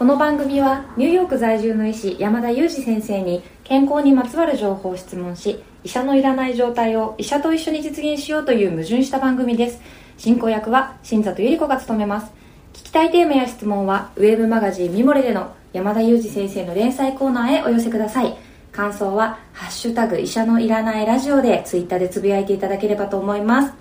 [0.00, 9.78] この番組はニューヨーク在住の医師山田裕二先生に健康にまつわる情報を質問し医者のいらない状態を医者と一緒に実現しようという矛盾した番組です。
[10.16, 12.32] 進行役は新里百合子が務めます。
[12.72, 18.34] 聞きたいテーマや質問はウェブマガジンミモレでの山田裕二先生の連載コーナーへお寄せください。
[18.72, 23.74] 感想は「ハッシュタグ医者のいらないラジオ」でツイッターでつぶやいていただければと思います。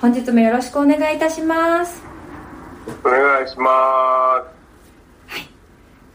[0.00, 2.02] 本日もよろしくお願いいたします。
[3.04, 4.53] お願いします。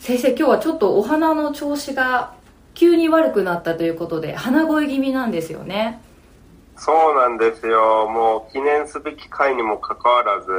[0.09, 2.33] 先生今日はちょっとお花の調子が
[2.73, 6.01] 急に悪くなったということで鼻声気味なんですよね。
[6.75, 8.09] そうなんですよ。
[8.09, 10.51] もう記念すべき回にもかかわらず。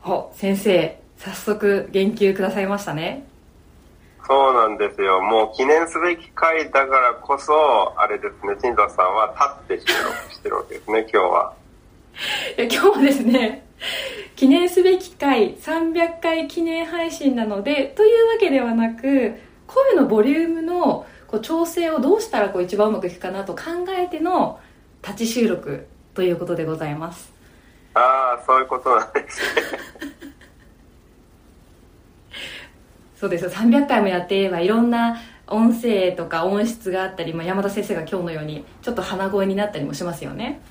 [0.00, 3.24] ほ先生早速言及くださいましたね。
[4.26, 5.20] そうなんですよ。
[5.20, 9.32] もう記念すべき回だからこそあれですね新座さんは
[9.68, 11.52] 立って収録してるわけですね今日は。
[12.58, 13.69] 今日はですね
[14.40, 19.34] 記念すべき回300回記念配信なのでというわけではなく
[19.66, 24.58] 声のボリュームのこう調整をどうしたらこう一番うまくいくかなと考えての
[25.02, 27.34] 立ち収録ということでございます。
[27.92, 29.62] ああそういうことなんですね。
[33.20, 40.62] そうです300回もやっていればいろんな音声とか音質があったり、まあ、山田先生が今日のようにちょっと鼻声になったりもしますよね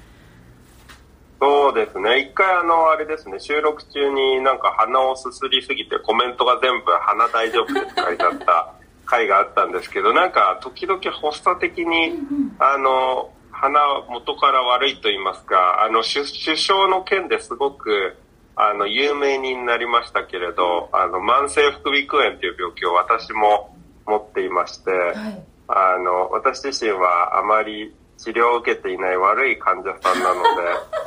[1.40, 2.20] そうですね。
[2.20, 3.40] 一回あのあれですね。
[3.40, 8.74] 収録中になんか鼻をすすりすぎてコメントが全部鼻大丈夫です書いてあった
[9.06, 12.14] 回があったんですけどなんか時々発作的に、
[12.60, 13.80] あの鼻
[14.10, 18.16] 元から悪いと言いますかあの首首相の件ですごく
[18.56, 25.44] あの有名になりましたけれどあの慢性副鼻腔炎という病気を私も持っていまして、はい。
[25.72, 30.99] あの私自身はあまり治療を受けていない悪い患者さんなので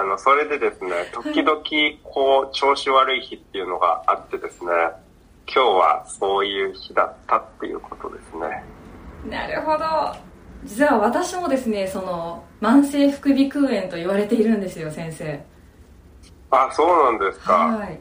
[0.00, 1.62] あのそれでですね時々
[2.02, 4.70] こう調子悪い日っていうのがあってですね
[5.46, 8.64] 今日はそういう日だったっていうことですね。
[9.28, 9.84] なるほど。
[10.64, 15.44] 実は私もですねその慢性副鼻腔炎と言われているんですよ先生。
[16.50, 17.98] あそうなんですか、はい。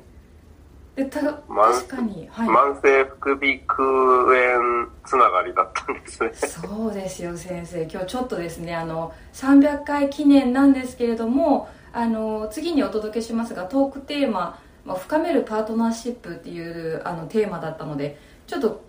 [0.96, 6.32] でた慢確かに、はい、慢性副鼻腔炎つながりだったんですね。
[6.34, 7.84] そうですよ先生。
[7.84, 18.81] 今日ちょっとですねあの300回記念なんですけれどもあの次にお届けしますがトークテーマ「まあ、深めるパートナーシップ」っていうあのテーマだったのでちょっと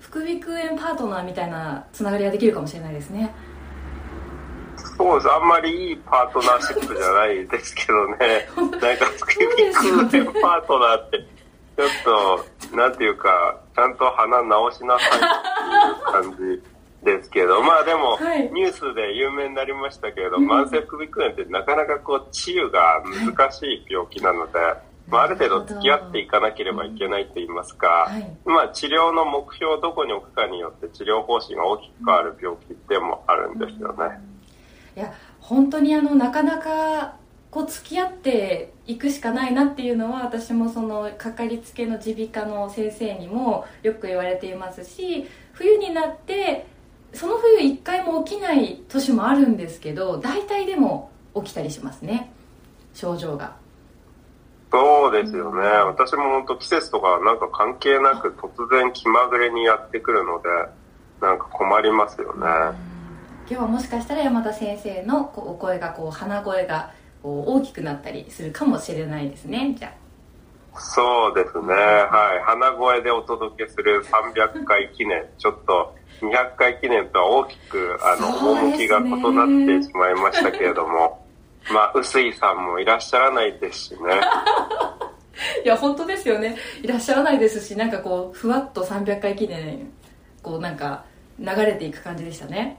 [0.00, 3.34] 副鼻腔炎パートナーみたいなつながりができるかもしれないですね。
[4.96, 5.32] そうです。
[5.32, 8.48] あんまりいいパートナーシップじゃないですけどね。
[8.56, 11.88] なんか副鼻腔炎パートナーってちょっ
[12.70, 18.50] となんていうかちゃんと鼻直しなさいっていう感じですけどまあでも、はい。
[18.52, 23.02] ニュースで有名になりましたけれど、慢性副鼻腔炎ってなかなかこう治癒が
[23.36, 24.58] 難しい病気なので、
[25.06, 28.36] まあ、ある程度付き合っていかなければいけないと言いますか、はい。
[28.44, 34.20] まあ、治療の目標をどこに置くかによって治療方針が大きく変わる病気でもあるんですよね。
[34.96, 37.16] いや本当にあのなかなか
[37.50, 46.66] こう付き合っていくしかないなっていうのは私もそのかかりつけの耳鼻科の先生にもよく言われていますし冬になって
[47.12, 52.32] その冬1回も起きない年もあるんですけど大体でも起きたりしますね
[52.94, 53.56] 症状が
[54.70, 55.62] そうですよね。
[55.62, 60.48] 私も本当季節とかなんか関係なく突然気まぐれにやってくるので、
[61.22, 62.46] なんか困りますよね。
[63.48, 66.92] 今日はもしかしたら山田先生のお声がこう鼻声が
[67.22, 69.94] こう大きくなったりするかもしれないですねじゃ
[70.74, 71.72] そうですね。
[71.72, 72.44] はい。
[72.44, 75.24] 鼻声でお届けする300回記念。
[75.38, 81.24] ちょっと200回記念とは大きく、あの、趣が異なってしまいましたけれども、
[81.72, 83.98] まあ、臼井さんもいらっしゃらないですしね。
[84.22, 84.96] あ
[85.64, 89.92] いや本当ですよねいらっしゃらないですしなんかこうふわっと300回記念
[90.42, 91.04] こうなんか
[91.38, 92.76] 流れていく感じでしたね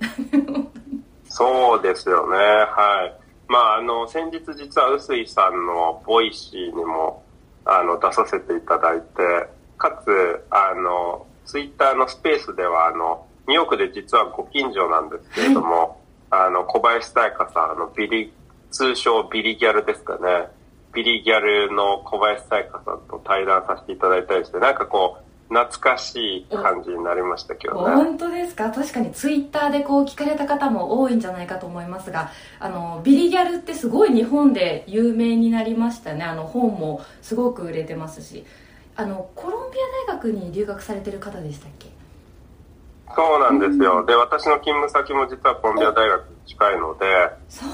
[1.30, 2.36] そうですよね。
[2.36, 3.14] はい。
[3.48, 7.24] まあ、あの、先日実は臼井さんのボイシーにも、
[7.66, 9.06] あの、出させていただいて、
[9.78, 16.00] かつ、あの、ツイッターのスペースでは、あの、ニューヨークで実はご近所なんですけれども、
[16.30, 18.32] あの、小林彩香さん、あの、ビリ、
[18.70, 20.48] 通称ビリギャルですかね。
[20.94, 27.96] ビリギャルの小林彩香さんと対談させていただいたりして、なんかこう、懐かしい感じになりましたけどね。
[27.96, 28.70] 本当ですか？
[28.70, 32.30] 確かにツイッターでこう聞かれた方も多いんじゃないかと思いますが
[32.60, 36.24] あのビリギャルってすごい日本で有名になりましたね。
[36.24, 38.46] あの本もすごく売れてますし。
[38.96, 41.88] あのコロンビア大学に留学されてる方でしたっけ？
[43.16, 44.06] そうなんですよ。
[44.06, 47.06] で、私の勤務先も実はコロンビア大学に近いので、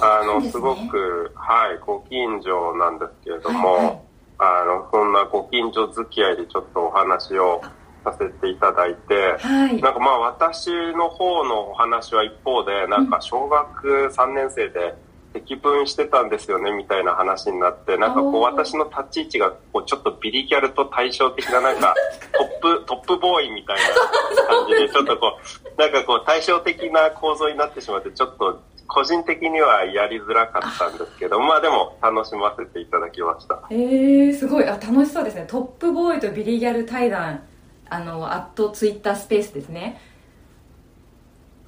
[0.02, 3.86] あの、すごく、はい、ご近所なんですけれども、はい。
[3.86, 4.06] はい
[4.38, 7.62] ああの、そんなご近所付き合いでちょっとお話を
[8.04, 14.94] させていただいて、はい、なんかまあ私の方のお話は一方で、なんか小学3年生で
[15.36, 21.94] 積分してたんですよねみたいな話になって、なんかこう私の立ち位置がこうちょっとビリギャルと対照的ななんか
[22.62, 25.38] トップ、トップボーイみたいな感じで、 ちょっとこ
[25.78, 33.62] う、なんかこう対照的な構造になってしまって、ちょっと個人的にはやりづらかったんですけど、まあでも楽しませていただきました。
[33.70, 34.64] えー、すごい。
[34.66, 35.46] あ、楽しそうですね。
[35.48, 37.44] トップボーイとビリギャル対談。
[37.90, 40.00] あのアットツイッタースペースですね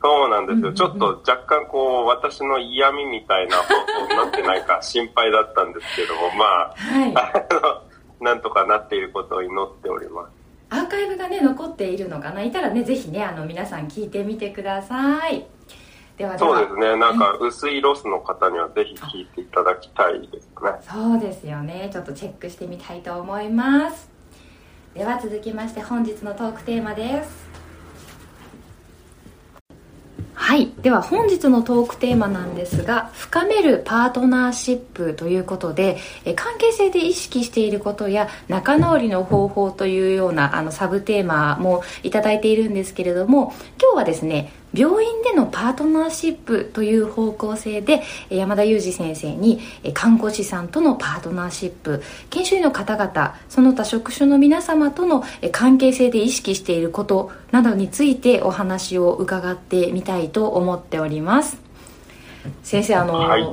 [0.01, 7.33] そうなんですよ、ちょっと若干こう私の嫌味みたいな放送になってないか 心配だったんですけどもまあ、はい、あ
[8.21, 10.31] のなんとかなっていることを祈っております。
[10.69, 12.43] アーカイブがね残っているのかな？
[12.43, 15.45] いたらねぜひねあの皆さん聞いてみてください。
[16.17, 16.95] ではそうですね。
[16.95, 20.71] なんか薄いロスの方にはぜひ聞いていただきたいですね。
[20.81, 21.89] そうですよね。
[21.91, 24.17] ちょっとチェックしてみたいと思います。
[24.97, 27.46] では続きまして本日のトークテーマです
[30.47, 30.71] はい。
[30.81, 35.97] では本日のトークテーマなんですが深めるパートナーシップということで
[36.37, 49.61] 関係性で意識していることや仲直りの方法というようなあのサブテーマも頂いているんですけれども今日はですね病院でのパートナーシップという方向性で山田裕二先生に
[49.93, 61.57] 看護師さんとのパートナーシップ研修医の方々その他職種の皆様との関係性で意識していることなどについてお話を伺ってみたいと思っております。
[62.63, 63.47] 先生あの、はい、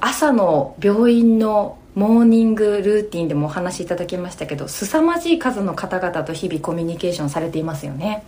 [0.00, 8.24] 朝の病院のモーニングルーティンでもお話しいただきましたけど凄まじい数の方々と日々コミュニケーションされていますよね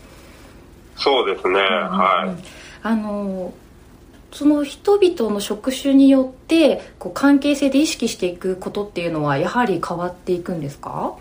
[0.97, 2.45] そうですね、はい。
[2.83, 3.53] あの
[4.33, 11.15] その人々の職種によってこう関係性で意識していくことっていうのはやはり変わっていくんですか？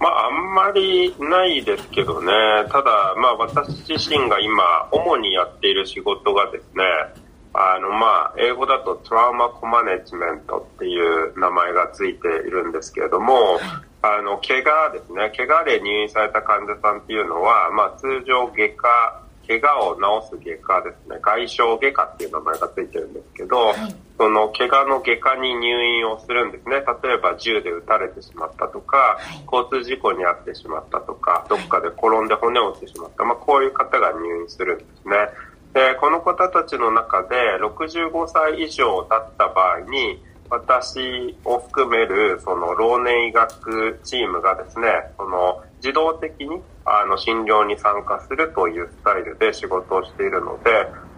[0.00, 2.32] まあ、あんまりないですけどね、
[2.70, 6.82] ただ、まあ、私自身が今、主にやっている仕事がですね、
[7.54, 13.60] あの、まあ、英語だとトラウマコマネジメントっていう名前がついているんですけれども、
[14.02, 23.76] あの、怪我ですね、怪我で入院された患者さんっていうのは、まあ、通常外科、怪我を治す外科ですね、外傷外科っていう名前がついてるんですけど、はい、
[24.18, 26.76] その怪我の外科に入院をするんですね。
[26.76, 35.14] 例えば銃で撃たれてしまったとか、はい、交通事故に遭ってしまったとか、どっかで転んで骨を折ってしまった、まあ、こういう方が入院するんですね。
[35.74, 40.22] で、この方たちの中で65歳以上だった場合に、
[40.52, 50.70] 私を含めるその老年医学チームがですね、その自動的にあの診療に参加するというスタイルで仕事をしているので、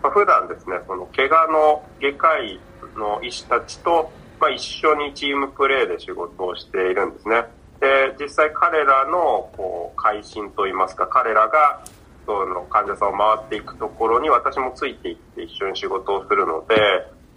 [0.05, 2.61] まあ、普段ですね、その怪我の外科医
[2.97, 7.43] の医師たちと、まあ、一緒にチームプレーで仕事をしているんですね。
[7.81, 11.83] で、実際彼らのこう会心といいますか、彼らが
[12.25, 16.77] その患者さんを回っていくところに私もついていって一緒に仕事をするので、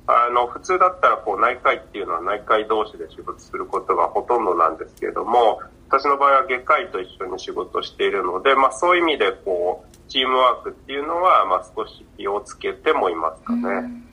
[0.08, 5.60] あの、普通だったらこう内科医っていうのは内科医同士で仕事することがほとんどなんですけれども、
[5.90, 14.04] 私の場合は外科医と一緒に仕事しているので、まあそういう意味でこう、チームワークっていうのは、まあ少し気をつけてもいますかね。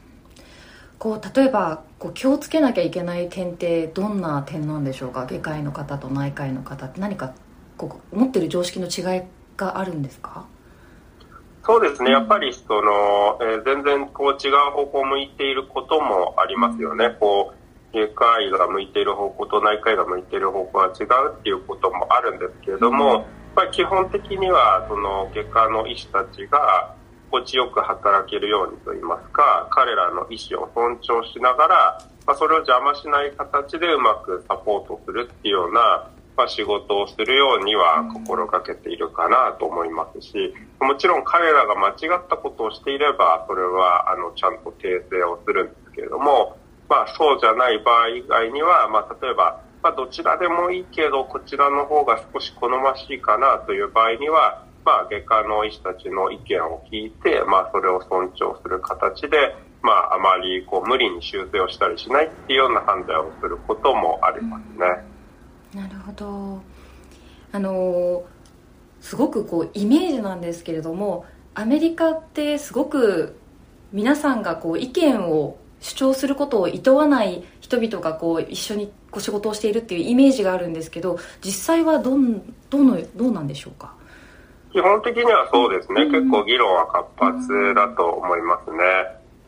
[0.99, 5.26] こう例えばこう気をつけなきゃいけない点ってどんな点なんでしょうか？
[5.26, 7.35] 外科医の方と内科医の方って何か
[7.76, 9.23] こう持ってる常識の違い
[9.57, 10.47] があるんですか？
[11.66, 17.16] そうですね、やっぱりその、えー、全然こう違う方向を向いていることもありますよね。
[17.18, 17.54] こ
[17.92, 26.94] う外科医が向いている方向と内科医が向いている方向は違うっていうこともあるんですけれども、やっぱり基本的にはその外科の医師たちが
[27.30, 46.57] 心地よく働けるようにといいますか、彼らの意思を尊重しながら、まあ、それを邪魔しない形でうまくサポートするっていうようなまあ、仕事をするようには心がけているかなと思いますし、もちろん彼らが間違ったことをしていれば、それはあのちゃんと訂正をするんですけれども、
[46.88, 65.13] まあ、そうじゃない場合以外には、まあ、例えば、まあ、どちらでもいいけど、こちらの方が少し好ましいかなという場合には、まあ、外科の医師たちの意見を聞いて、まあ、それを尊重する形で、まあ、あまりこう無理に修正をしたりしないっていうような判断をすることもありますね。
[65.75, 66.61] なるほど。
[67.52, 68.25] あの
[69.00, 73.37] すごくこうイメージなんですけれどもアメリカってすごく
[73.93, 83.95] 皆さんがこう意見を主張することを厭わない人々がこう一緒にこう仕事をしているっていうイメージがあるんですけど実際はどんどのどうなんでしょうか？
[84.73, 88.78] 基本的にはそうですね、うん、結構議論は活発だと思いますね。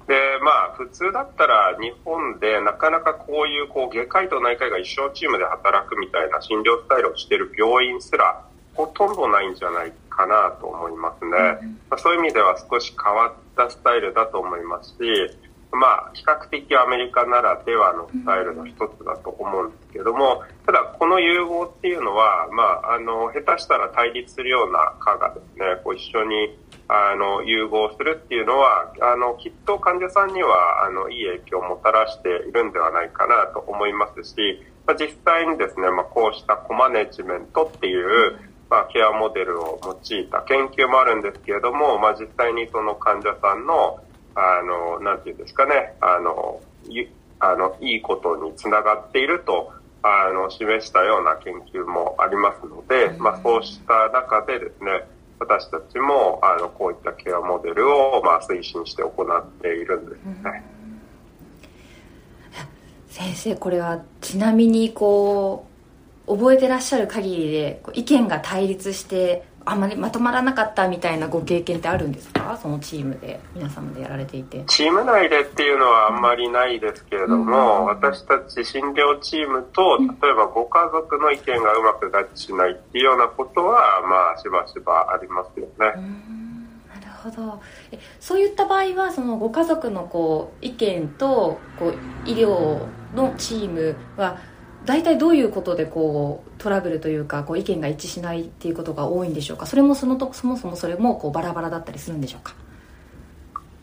[0.07, 8.45] で、まあ、普通だったら日本でなかなかこういうこう外科医と内科医が一緒のチームで働くみたいな診療スタイルをしている病院すら
[8.75, 11.31] ほとんどないんじゃないかなと思いますね。
[11.91, 14.97] まあ、そういう意味では少し変わったスタイルだと思いますし、
[15.73, 26.57] まあ、比較的アメリカならではのスタイルの一つだと思うんですけども、ただこの融合っていうのは、まあ、あの、下手したら対立するような科がですね、こう一緒に
[26.89, 38.39] あの、融合するっていうのは、あの、きっと患者さんには、あの、いい影響をもたらしているんではないかなと思いますし、まあ、実際にですね、まあ、こうしたコマネジメントっていう、
[38.71, 44.01] まあ、ケアモデルを用いた研究もあるんですけれども、まあ、実際にその患者さんの、
[44.37, 46.61] あの、なんていうんですかね、あの、
[47.41, 55.05] あの、いいことにつながっていると、あの、示したような研究もありますので、まあ、そうした中でですね、
[55.39, 60.63] 私たちもあのこういったケアモデルをまあ推進して行っているんですね。
[63.09, 65.67] 先生これはちなみにこ
[66.27, 72.57] う覚えてらっしゃる限りで意見が対立してあんまりまとまらなかったみたいなご経験ってあるんですか？
[72.63, 74.63] そのチームで皆様でやられていて。
[74.69, 85.73] チーム内でっていうのはあんまりないですけれども、うん、私たち診療チームと例えばご家族の意見がうまく合致しないっていうようなことはまあしばしばありますよね。
[85.81, 86.01] なる
[87.25, 87.61] ほど。
[87.91, 91.95] えそういった場合はそのご家族のこう意見とこう
[92.25, 94.39] 医療のチームは
[94.87, 99.67] 大体どういうことでこうトラブルというかこう意見が一致しないっていうことが多いんでしょうか？
[99.67, 102.55] それもそのとそもそもそれもこうバラバラだったりするんでしょうか？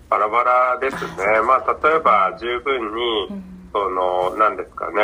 [0.10, 1.08] バラバラですね。
[1.46, 3.44] まあ例えば十分に、うん、
[3.74, 5.02] その何ですかね。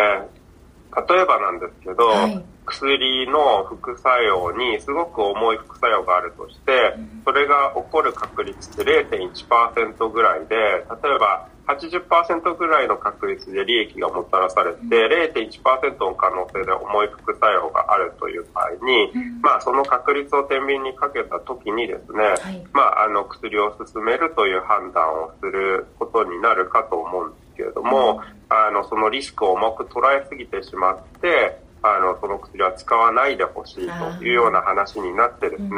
[1.08, 14.80] 例えばなんですけど、はい、薬の副作用にすごく重い副作用があるとして、それが起こる確率って0.1%ぐらいで例えば80%ぐらいの確率で利益がもたらされて、
[15.34, 19.12] 0.1%の可能性で重い副作用があるという場合に、
[19.42, 35.70] まあ、その確率を天秤にかけた時にですね、まあ、あの薬を進めるという判断をすることになるかと思うんですけれども、あのそのリスクを重く捉えすぎてしまってあのその薬は使わないでほしいというような話になってですね、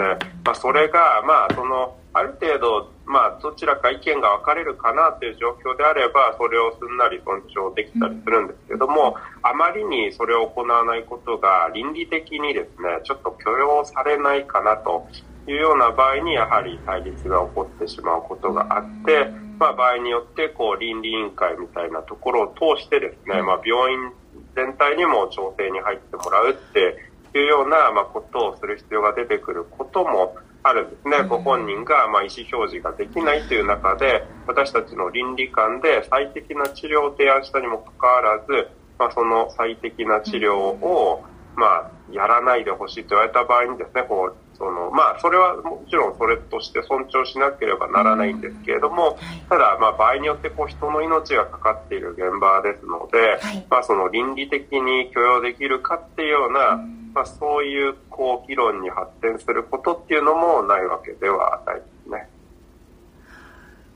[0.43, 15.07] まあ、それが、まあ、そのある程度、まあ、どちらか意見が分かれるかなという状況であればそれをすんなり尊重できたりするんですけども、あまりにそれを行わないことが倫理的にですねちょっと許容されないかなと
[15.47, 24.11] いうような場合にやはり対立が起こってしまうことがあって、まあ、場合によってこう倫理委員会みたいなところを通してですね、まあ、病院
[24.55, 26.97] 全体にも調整に入ってもらうって
[27.37, 31.23] いうような、まあ、ことをする必要が出てくることもあるんですね。
[31.27, 41.23] ご本人が、まあ、意思表示ができないという中で、私たちの倫理観で最適な治療を提案したにもかかわらず、まあ、その最適な治療を、
[41.55, 49.17] まあ、やらないでほしいと言われた場合にですね、こう、その、まあ、それはもちろんそれとして尊重しなければならないんですけれども、
[49.49, 53.39] ただ、まあ、場合によってこう人の命がかかっている現場ですので、
[53.71, 56.77] まあ、その倫理的に許容できるかっていうような、
[57.13, 62.29] まあ、そういうこう議論に発展することっていうのもないわけではないですね。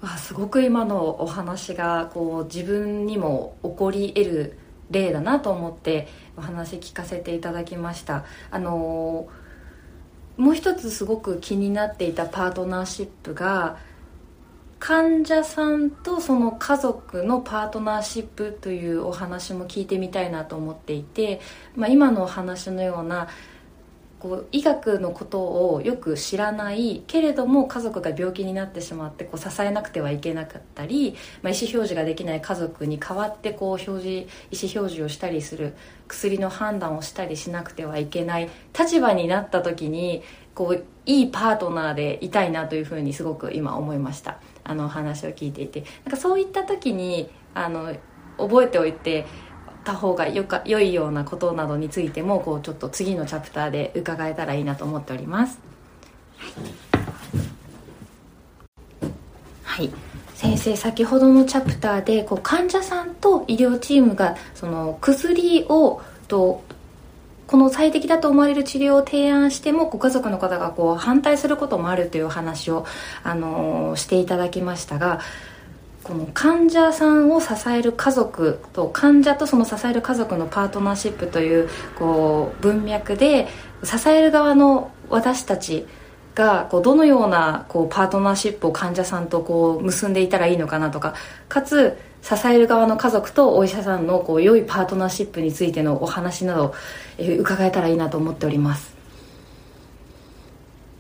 [0.02, 6.08] わすごく今のお話がこう自分にも起こり得る例だなと思って
[6.38, 8.26] お話聞かせていただきました。
[8.52, 9.28] あの
[10.38, 13.78] もう一つすごく気になっていたパートナーシップが
[14.80, 21.40] 患者さんとその家族のパートナーシップというお話も聞いてみたいなと思っていて、
[21.76, 23.28] まあ、今のお話のような
[24.26, 35.76] こう医学のことをよく知らないけれども家族が病気になってしまってこう支えなくてはいけなかったり、まあ、意思表示ができない家族に代わってこう表示意思表示をしたりする
[36.08, 40.24] 薬の判断をしたりしなくてはいけない立場になった時に
[40.56, 44.40] こういいパートナーでいたいなというふうにすごく今思いました。
[44.64, 45.82] あの話を聞いていて。
[46.04, 47.94] なんかそういった時にあの
[48.38, 49.26] 覚えておいて
[49.86, 55.60] た方がよか良いようなことなどについてもこうちょっと次のチャプターで伺えたらいいなと思っております。
[59.64, 59.92] はい。
[60.34, 66.64] 先生先ほどのチャプターでこう患者さんと医療チームがその薬をと
[67.48, 72.86] この最適だと思われる治療を提案してもご家族の方がこう反対することもあるという話を、
[73.24, 75.20] あのー、していただきましたが
[76.06, 83.48] この患者さんを支える家族と患者とその支える家族のパートナーシップというこう文脈で
[83.84, 85.88] 支える側の私たち
[86.36, 91.16] がこうどのようなこうパートナーシップを患者さんとこう結んでいたらいいのかなとか
[91.50, 96.76] かつ支える側の家族とお医者さんのこう良いパートナーシップについてのお話など、
[97.18, 98.95] え、伺えたらいいなと思っております。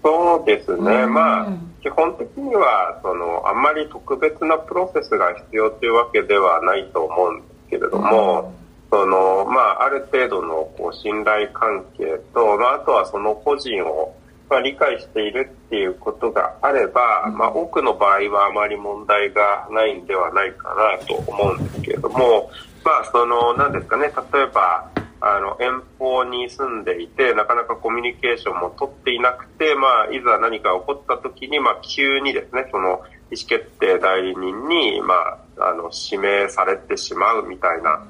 [0.05, 1.47] そうですね、うん、まあ
[1.81, 8.65] 基本的にはそのあんまり特別なプロセスが必要というわけではないと思うんですけれども、うん。
[8.91, 14.15] そのまあ、ある程度のこう信頼関係と、まあ、あとはその個人を
[14.50, 20.69] まあ、理解しているっていうことがあれば、まあ、多くの場合はあまり問題がないんではないか
[21.00, 22.50] なと思うんですけれども、
[22.83, 24.88] まあ、その、何ですかね、例えば、
[25.22, 35.15] あの、遠方に住んでいて、なかなかコミュニケーションも取っていなくて、まあ、いざ何か起こった時に、まあ、急にですね、その、意思決定代理人に、ま
[35.57, 38.05] あ、あの、指名されてしまうみたいな、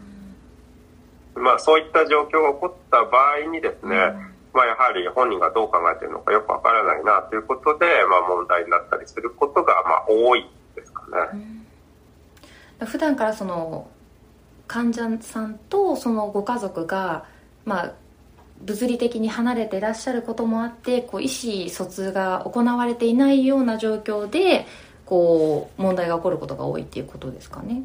[1.35, 3.97] まあ、そういった状況が起こった場合にですね、
[4.53, 11.65] まあ、やはり本人がどう考えているのかよくわからないなということで、まあ、問題になったりすることがまあ多いですかね。
[12.79, 13.89] うん、普段からその
[14.67, 17.25] 患者さんとそのご家族が、
[17.65, 17.93] まあ、
[18.61, 24.65] 物理的に離れていらっしゃることもあってこう意思疎通が行われていないような状況で
[25.05, 27.83] こう問題が起こることが多いっていうことですかね。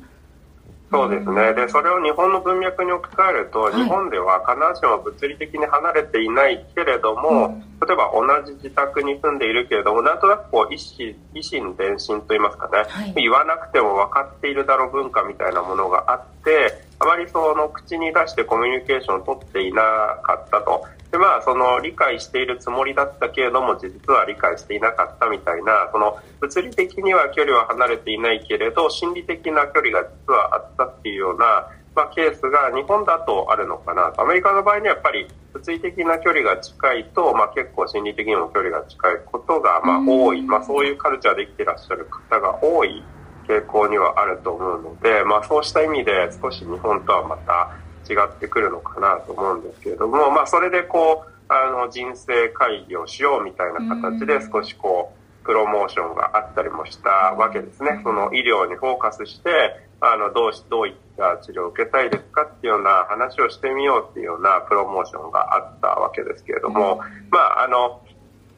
[0.91, 1.55] そうですね。
[1.55, 19.83] で、それを日本の文脈に置き換えると、はい、日本では必ずしも物理的に離れていないけれども、うん、例えば同じ自宅に住んでいるけれども、なんとなくこう、意思、意心伝心といいますかね、はい、言わなくても分かっているだろう文化みたいなものがあって、あまりその口に出してコミュニケーションを取っていな
[20.23, 20.85] かったと。
[21.11, 31.67] でまあその理解しているつもりだったけれども実は理解していなかったみたいなその物理的には距離は離れていないけれど心理的な距離が実はあったっていうような、
[31.97, 34.23] まあ、ケースが日本だとあるのかなと。
[34.23, 43.03] アメリカの場合にはやっぱり物理的な距離が近いと、まあ、結構心理的にも距離が近いことがまあ多い、まあ、そういうカルチャーで生きていらっしゃる方が多い
[43.51, 47.75] 傾向にはあると思うので、まあ、そうした意味で少し日本とはまた
[48.09, 58.01] 違ってくるのかなと思うんですけれども、まあ、それでこうあの人生会議をしようみたいな形で少しこうプロモーションがあったりもしたわけですね。
[58.05, 59.51] その医療にフォーカスして
[60.01, 68.01] あのどうしどういった治療を受けたいですかっていうような話をしてみようっていうようなプロモーションがあったわけですけれども、まああの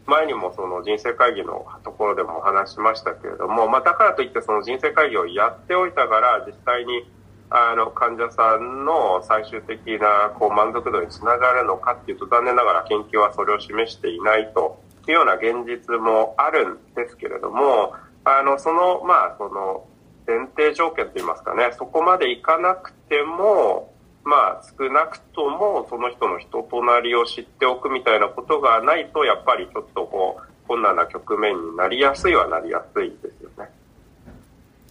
[0.07, 7.05] 前にもその人生会議のところでもお話しましたけれども、まあ、だからといってその人生会議をやっておいたから実際に
[7.51, 19.87] あの患者さんの最終的なこう満足度につながるのかっていうと残念ながら研究はそれを示していないというような現実もあるんですけれどもあのそのまあその
[20.27, 23.92] 前提条件といいますかねそこまでいかなくても
[24.25, 33.71] まあ少なくともその人の人となりを知っておくみたいなことがないとやっぱりちょっとこう困難な局面になりやすいはなりやすいですよね。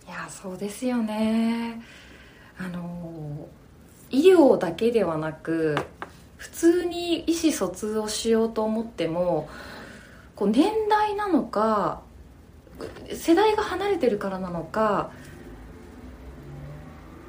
[0.08, 1.82] いやそうですよね。
[2.58, 3.48] あの
[4.10, 5.78] 医療だけではなく
[6.38, 9.50] 普通に意思疎通をしようと思っても
[10.36, 12.02] こう年代なのか
[13.14, 15.12] 世代が離れてるからなのか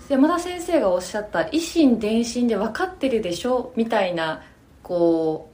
[0.09, 4.43] 山田先生がおっしゃった「維心伝心で分かってるでしょ」みたいな
[4.83, 5.51] こ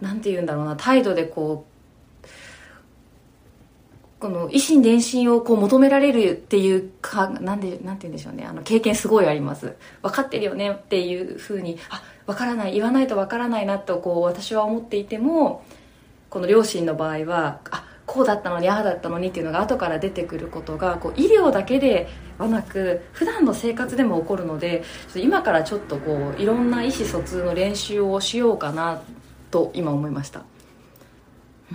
[0.00, 1.72] うなんて言うんだろうな態度でこう
[4.22, 8.44] この維心伝心をこう求められるっていうかなんでなんて言うんでしょうね。
[8.44, 9.74] あの経験すごいあります。
[10.00, 15.64] 分かってるよねっていうふうにあ分からない言わないと分からないなとこう私は思っていても
[16.30, 22.08] この両親の場合はあこうだったのにああだったのにっていうのが後から出てくることがこう医療だけで
[22.42, 24.82] はなく普段の生活でも起こるので
[25.16, 29.02] 今からちょっとこういろんな意思疎通の練習をしようかな
[29.50, 30.42] と今思いました。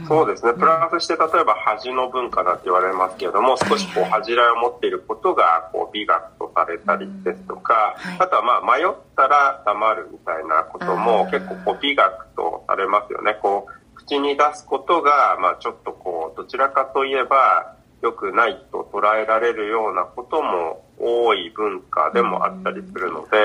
[0.08, 0.54] そうですね。
[0.54, 13.40] プラスして、例えば恥の文化だって言われますけれども、少しこう恥じらいを持っていることがこう美学とされたりですとか、あとはまあ迷ったら黙るみたいなことも結構こう美学とされますよね。
[13.42, 23.38] こう口に出すことが、まあちょっとこうどちらかといえば良くないと捉えられるようなことも多い文化でもあったりするので、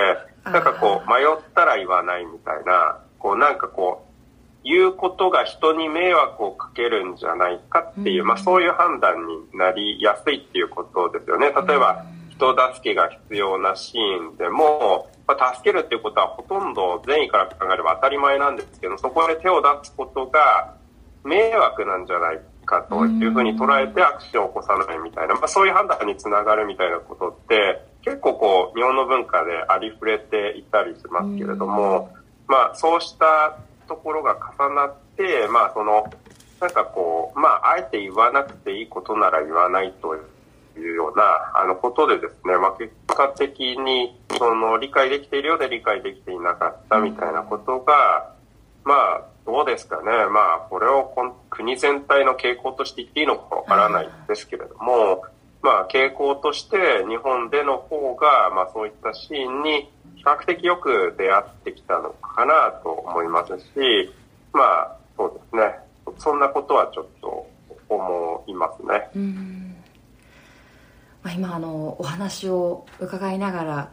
[0.44, 4.12] なんかこう迷ったら言わないみたいな、こうなんかこう
[4.64, 11.46] 言うことが人に迷惑をかけるんじゃないかっていう、まあそういう判断になりやすいっていうことですよね。
[11.46, 20.74] 例えば、人助けが必要なシーンでも、まあ、助けるっていうことはほとんど善意から考えれば当たり前なんですけど、そこで手を出すことが
[21.24, 32.10] 迷惑なんじゃないかというふうに捉えてアクションを起こさないみたいな、まあそういう判断につながるみたいなことって、結構こう、日本の文化でありふれていたりしますけれども、
[32.46, 36.10] まあそうしたところが重なって、まあその、
[36.62, 40.20] なんかこう、まあ、あえて言わなくていいことなら言わないとい
[40.78, 41.24] うような、
[41.56, 48.32] あのことでですね、まあ、結果的に、その、理解できているようで理解できていなかったみたいなことが、
[48.84, 50.04] まあ、どうですかね。
[50.30, 51.12] まあ、これを
[51.50, 55.22] 国全体の傾向として言っていいのかわからないですけれども、
[55.62, 63.64] まあ、傾向として日本での方が、まあ、そういったシーンに比較的よく出会ってきたのかなと思いますし、
[64.52, 65.78] まあ、そうですね。
[66.18, 67.46] そんなことはちょっと
[67.88, 69.08] 思いますね。
[69.14, 69.76] うん
[71.22, 73.92] まあ、今あのお話を伺いながら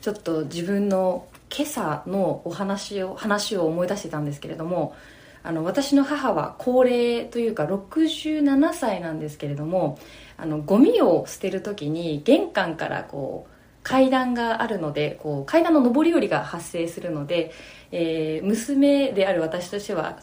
[0.00, 4.94] ちょっと自分の今朝のお話を話を思い出してたんですけれども
[5.42, 9.98] あの私の母は高齢というか67歳なんですけれども
[10.36, 17.52] あのゴミを捨てる時に玄関からこう階段があるのでこう階段の上り下りが発生するので、
[17.92, 20.18] えー、娘である私としては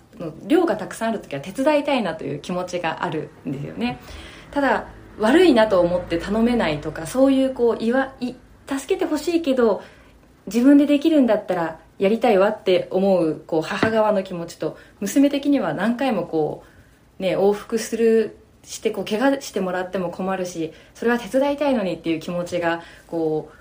[0.46, 4.00] 量がたくさんある時は手伝いたいなという気持ちがあるんですよね。
[4.52, 8.34] ただ悪いなと思って頼めないとかそういうこういわい
[8.68, 9.82] 助けてほしいけど
[10.48, 16.64] 自分でできるんだったらやりたいわって思うこう母側の気持ちと娘的には何回もこ
[17.20, 23.58] う、ね、往復するしてこう怪我してもらっても困るしそれは手伝いたいのにっていう気持ちがこう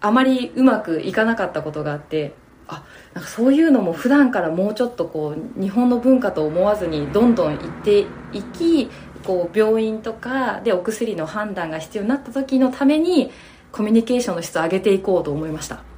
[0.00, 2.34] あまりうまくいかなかったことがあって
[2.68, 8.00] あなんかそういうのも普段からもうちょっとこう日本の文化と思わずにどんどん行って
[8.32, 8.90] いき
[9.24, 13.30] こう病院とかでお薬の判断が必要になった時のために
[13.72, 15.95] コミュニケーションの質を上げていこうと思いました。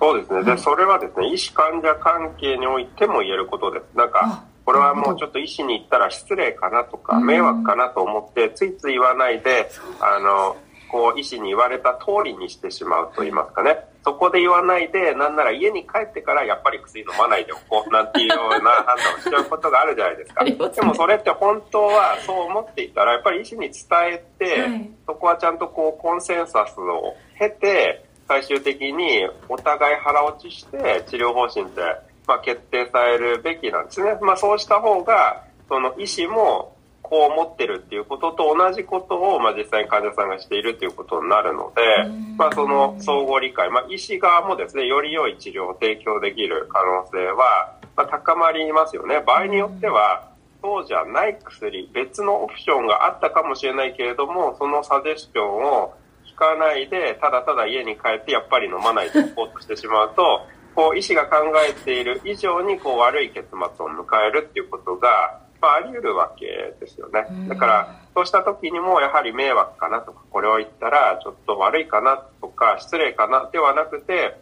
[0.00, 3.96] そうですね、でそれはですね医師患者関係においても言えることです。
[3.96, 10.56] なんかこれはもうちょっと医師に言ったら失礼かなとか迷惑かなと思ってついつい言わないであの
[10.90, 13.76] こう医師に言われた通りにしてしまうと言いますかね。
[14.02, 20.44] そこで言わないでなんなら家に帰ってからやっぱり薬飲まないでおこうなんていうような判断をしちゃうことがあるじゃないですか。
[20.44, 23.72] でもそれって本当はそう思っていたらやっぱり医師に伝
[24.12, 24.66] えて、
[25.06, 31.80] そこはちゃんとこうコンセンサスを経て最終的にお互い腹落ちして治療方針って、
[32.28, 34.18] まあ、決定されるべきなんですね。
[34.22, 41.82] まあ、そうした方が、その医師もこう思ってるっていうことと同じことを、まあ、実際に患者さんがしているっていうことになるので、
[42.38, 49.24] まあ、その相互理解、まあ、医師側もですね、より良い治療を提供できる可能性は、まあ、高まりますよね。
[49.26, 50.30] 場合によっては、
[50.62, 55.94] そうじゃない薬、別のオプションがあったかもしれないけれども、そのサジェスションを
[56.40, 61.36] かないで、ただただ家に帰ってやっぱり飲まないでおこうとしてしまうと、 こう、医師が考
[61.68, 67.26] えている以上に、こう、悪い結末を迎えるっていうことが、まあ、あり得るわけですよね。
[67.48, 74.40] だから、そうした時にも、やはり迷惑かなとか、これを言ったら、ちょっと悪いかなとか、失礼かなではなくて、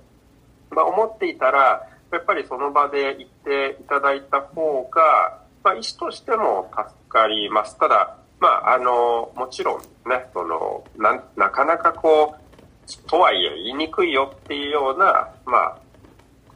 [0.70, 7.78] まあ、思っていたら、やっぱりその場で言っていただいた方が、まあ、医師としても助かります。
[7.78, 15.78] ただ、まあ、あの、もちろんね、その、な、なかなかこう、とはいえ言いにくいよっていうような、まあ、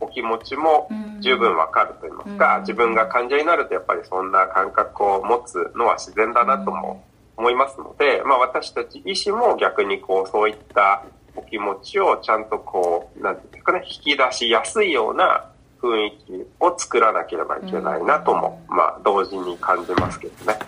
[0.00, 0.88] お気持ちも
[1.20, 7.04] 十分わかると言いますか、自分が患者になるとやっぱりそんな感覚を持つのは自然だなとも
[7.36, 11.04] 思いますので、まあ私たち医師も逆にこう、そういった
[11.36, 15.44] お気持ちをちゃんとこう、なんていうんですかね、引き出しやすいような
[15.80, 20.58] 雰囲気を作らなければいけないなとも、まあ同時に感じますけどね。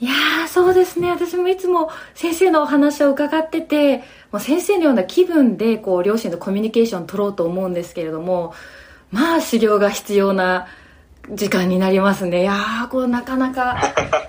[0.00, 1.10] いやー、そうですね。
[1.10, 3.98] 私もいつも先生のお話を伺ってて、
[4.32, 8.54] もう先生のような気分で、こう、両親とコミュニケーション取ろうと思うんですけれども、
[9.12, 10.68] まあ、修行が必要な
[11.28, 12.42] 時間になりますね。
[12.42, 13.76] いやー、こう、なかなか、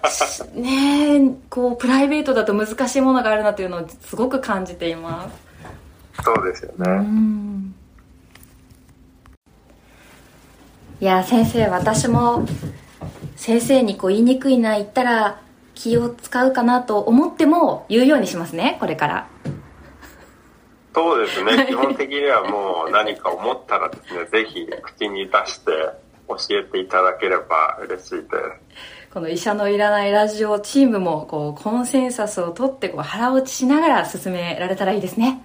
[0.56, 6.24] ねこう、プライベートだと難しいものがあるなというのをすごく感じています。
[6.26, 7.08] そうですよね。
[11.00, 12.46] いや、先生、私も、
[13.38, 15.40] 先生にこう言いにくいな言ったら
[15.82, 19.28] 気を使うかなと思っても言うようにしますねこれから。
[20.94, 21.66] そうですね。
[21.70, 25.72] 基本的にはもう何か思ったらですねぜひ口に出して
[26.28, 28.28] 教えていただければ嬉しいです。
[29.12, 35.44] この医者のいらないラジオチームもこうコンセンサスを取ってこう腹落ちしながら進められたらいいですね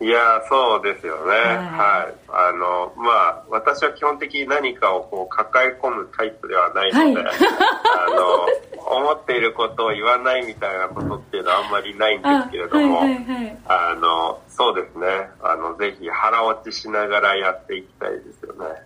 [0.00, 15.06] いやそうですよね、はい、はい、あのまあ私は基本的に何かをこう抱え込むタイプではないので、はい、あの思っていることを言わないみたいなことっていうのはあんまりないんですけれどもあ、はいはいはい、あのそうですね。
[15.42, 18.82] あのぜひ腹落ちしながらやっていきたいですよね。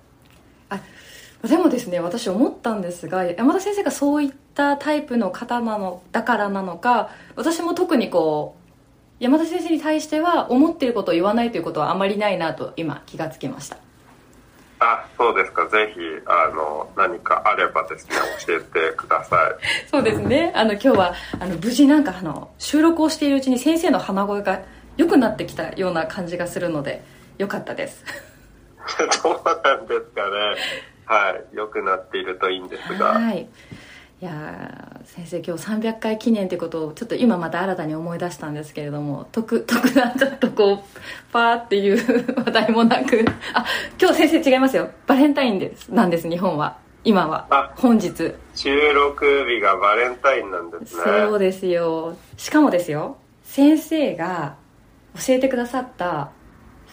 [0.71, 0.81] あ
[1.47, 8.62] でもですね私思ったんですが山田先生がそういったタイプの方なのだからなのか私も特にこう
[9.23, 13.77] 山田先生に対しては思っていることを言わないということはあまりないなと今気がつきました。
[14.81, 15.69] あそうですか。
[15.69, 19.53] ぜひあの何かあればですね教えてください。
[19.89, 20.51] そうですね。
[20.57, 24.63] あの今日はあの無事なんかあの収録をしているうちに先生の鼻声が
[24.97, 27.05] 良くなってきたような感じがするので
[27.39, 28.05] よかったです。
[29.23, 30.57] どうなんですかね。
[31.05, 31.45] はい。
[31.53, 33.13] 良くなっているといいんですが。
[33.13, 33.49] はい。
[34.21, 40.79] いや先生今日300回記念ってことをちょっと今また新たに思い出したんですけれども特 特段ちょっとこう
[41.33, 43.65] パーっていう話題もなくあ
[44.01, 44.91] 今日先生違いますよ。
[45.07, 45.89] バレンタインです。
[45.89, 46.77] なんです日本は。
[47.05, 47.73] 今は。
[47.77, 48.35] 本日。
[48.55, 51.03] 収録日がバレンタインなんですね。
[51.05, 52.17] そうですよ。
[52.37, 53.17] しかもですよ。
[53.43, 54.55] 先生が
[55.15, 56.31] 教えてくださった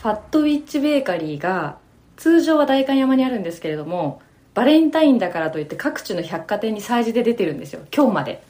[0.01, 1.77] ファットウィッチベーカリーが
[2.17, 4.21] 通常は代官山にあるんですけれども
[4.59, 7.79] バレンタインだからといって各地の百貨店に催事で出てるんですよ。
[7.95, 8.43] 今日まで。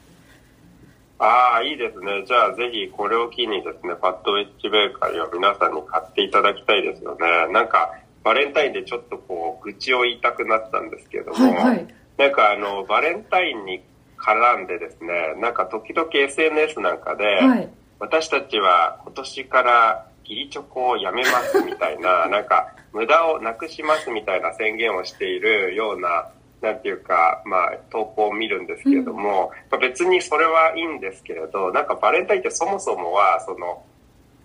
[1.20, 2.24] ああいいですね。
[2.26, 7.52] じゃあぜひこれを機にですねファットウィッチベーカリーを皆さんに買っていただきたいですよね。
[7.52, 7.94] なんか
[8.24, 11.86] バレンタインでちょっとこう愚痴を言いたくなったんですけども、はいはい、
[12.18, 13.80] なんかあのバレンタインに
[14.18, 17.68] 絡んでですねなんか時々 SNS なんかで、はい、
[18.00, 26.28] 私たちは今年から義理チョコをやめますみたいな なんか無駄をなくしますみたいな宣言をしているような、
[26.60, 33.82] なんていうか、まあ、投稿を見るんですけれども、うん、別にそれはいいんですけれど、なんかバレンタインってそもそもは、その、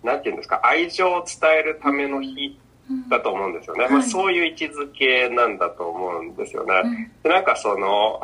[0.02, 2.58] なんていうんですか、愛情を伝えるための日
[3.08, 3.86] だと思うんですよね。
[3.86, 6.82] うん、まあ、そういう位置づけなんだと思うんですよね。
[6.84, 8.20] うん、でなんかその、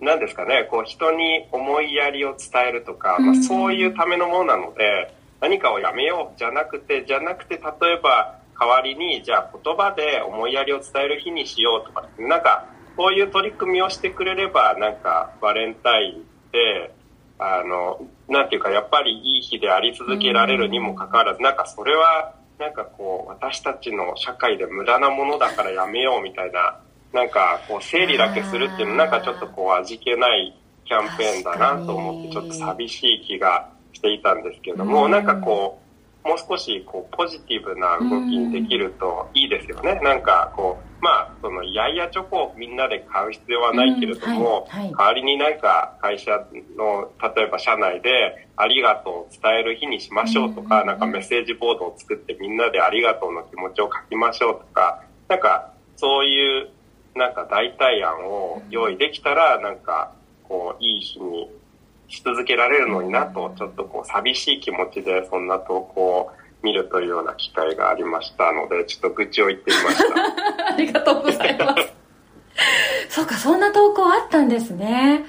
[0.00, 16.94] なんですかね、こう人に思いやりを伝えるとか、まあ、そういうためのものなので、何かをやめようじゃなくて、じゃなくて、例えば、代わりに、じゃあ言葉で思いやりを伝える日にしようとか、なんか、こういう取り組みをしてくれれば、なんか、バレンタインって、
[17.40, 26.78] あの、なんていうか、やっぱりいい日であり続けられるにもかかわらず、なんかそれは、なんかこう、私たちの社会で無駄なものだからやめようみたいな、
[27.12, 35.78] なんかこう、整理だけするっていうのなんかちょっとこう、味気ないキャンペーンだなと思って、ちょっと寂しい気がしていたんですけども、なんかこ
[36.24, 40.00] う、もう少しこうポジティブな動きにできるといいですよね。
[40.02, 46.30] なんかこう、まあ、その、いやいやチョコをみんなで買う必要はないけれども、はいはい、代わりになんか会社
[46.76, 56.68] の、例えば社内でありがとうを伝える日にしましょうとか、なんかメッセージボードを作ってみんなでありがとうの気持ちを書きましょうとか、なんかそういう
[57.16, 60.12] なんか代替案を用意できたら、なんか
[60.44, 61.50] こう、いい日に
[62.12, 66.30] し続けられるのになと、ちょっとこう寂しい気持ちでそんな投稿を
[66.62, 70.68] 見るというような機会がありましたので、ちょっと愚痴を言ってみました。
[70.74, 71.92] ありがとうございます。
[73.08, 75.24] そうか、そんな投稿あったんですね。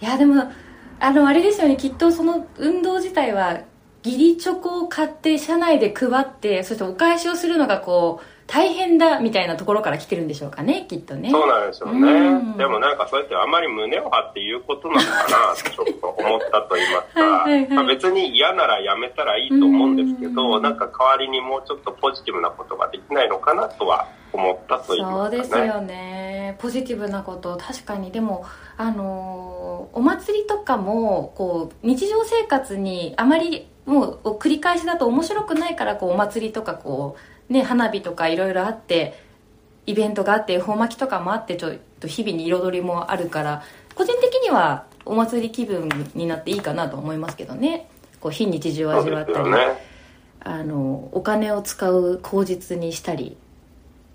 [0.00, 0.50] いや、でも、
[0.98, 3.60] あの、あれですよね、きっとその運動自体は、
[4.02, 11.30] 義理チョコを買って社内で配って、そしてお返しをするのがこう、大変だみたいなところから来てるんでしょうかねきっとね。
[11.30, 17.22] そうなんでしょうね、うん、でもなんかそうやってあんまり胸を張って言うことなのかな とちょっと思ったと言いますか。
[17.22, 26.56] はい、まあ、別に嫌ならやめたらいいと思うんですけど、ん、なんか代わりにもうちょっとポジティブなことができないのかなとは思ったと言いますか、ね、そうですよね。
[26.58, 28.10] ポジティブなこと確かに。
[28.10, 28.44] でも
[28.76, 39.18] あのお祭りとかもこう日常生活にあまりもう繰り返しだと面白くないからこうお祭りとかこうね、花火とかいろいろあって
[39.86, 43.62] イベントがあって恵方巻きとかもあってちょっと日々に彩りもあるから
[43.94, 47.88] 個人的にはお祭り気分になっていいかなと思いますけどね。
[48.20, 49.58] こう非日常を味わったり、ね、
[50.40, 53.36] あのお金を使う口実にしたり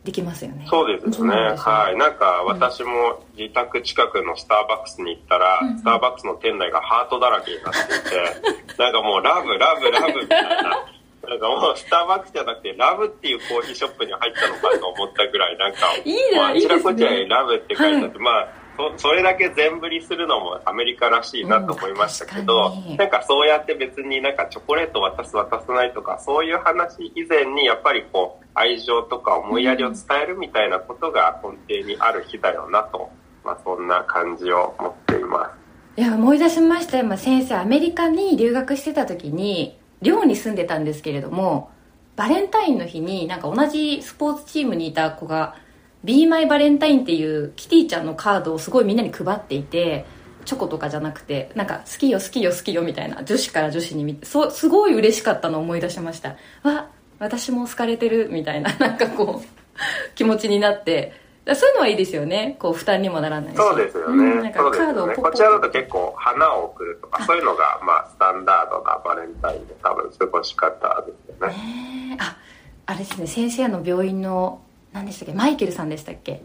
[0.03, 0.65] できますよね。
[0.67, 1.29] そうですね。
[1.29, 1.97] はい。
[1.97, 10.85] なんか私も自宅近くのスターバックスに行ったら、うん、スターバックスの店内がハートだらけになっていて なんかもうラブラブラブみたいな
[11.27, 18.59] なんかもうスターバックスじゃなくてラブっていうコーヒーショップに入ったのかと思ったぐらいなんかいいね、あちらこちらにラブって書いてあって、はい、まあ
[18.97, 33.09] それだけ全振りするのもアメリカらしいなと思いましたけど、うん、なんかそうやって別になんかチョコレート渡す渡さないとかそういう話以前にやっぱりこう愛情とか思いやりを伝えるみたいなことが根底にある日だよなと、
[33.43, 35.53] まあ、そんな感じを持っていま
[35.97, 36.01] す。
[36.01, 36.99] いや思い出しました。
[36.99, 41.71] 今先生アメリカに留学してた時に寮に住んでたんですけれども
[42.15, 45.55] バレンタインの日になんか同じスポーツチームにいた子が
[46.03, 50.05] 「Be My バレンタイン」っていうキティちゃんのカードをすごいみんなに配っていて
[50.45, 56.35] チョコとかじゃなくてなんか好きよ好きよ好きよみたいな女子から女子に見てそすごい嬉しかったのを思い出しました。
[56.63, 61.13] わ私も好かれてるみたいななんかこう気持ちになって
[61.55, 62.55] そういうのはいいですよね。
[62.59, 63.57] こう負担にもならないし。
[63.57, 72.17] そうですよね、うん、なんかカードを、ね、こちらだと結構花を送るとかそういうのがまあスタンダードなバレンタインで多分過ごし方ですよね。
[72.19, 72.37] あ
[72.85, 73.27] あれですね。
[73.27, 74.61] 先生の病院の
[74.93, 75.33] 何でしたっけ？
[75.33, 76.41] マイケルさんでしたっけ？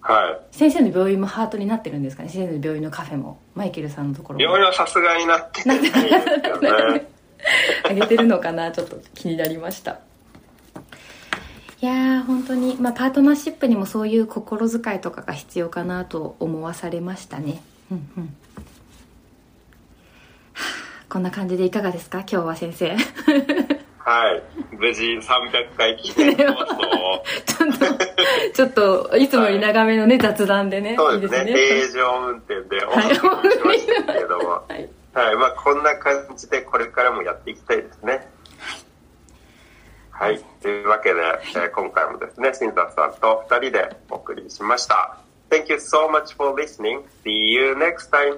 [0.00, 0.56] はい。
[0.56, 2.28] 先生の病院もハートになってるんですかね？
[2.28, 3.38] 先生の病院のカフェも。
[3.54, 4.42] マイケルさんのところも。
[4.42, 7.06] 病院はさすがになってないですよね。
[7.84, 8.72] あげてるのかな？
[8.72, 10.00] ちょっと気になりました
[11.80, 18.30] いやー本当にまあパートナーシップにもそういう心遣いとかが必要かなと思わされましたねうんうんは
[20.54, 22.18] あこんな感じでいかがですか？
[22.20, 22.96] 今日は先生
[23.98, 24.42] はい。
[24.76, 27.24] 無事300回記念放送を。
[27.46, 27.90] ちょっと
[28.54, 28.72] ちょっ
[29.10, 31.50] といつもより長めのね、雑談でねそうですね。
[31.50, 33.22] いい平常運転でお送りし
[33.64, 34.48] ましたけれども。
[34.68, 35.36] はいはい。
[35.36, 38.28] まあ、こんな感じでこれからもやっていきたいですね。
[40.18, 40.40] はい。
[40.60, 41.20] というわけで、
[41.54, 45.16] えー今回もですね、新田さんと2人でお送りしました。
[45.48, 47.04] Thank you so much for listening.
[47.24, 48.36] See you next time.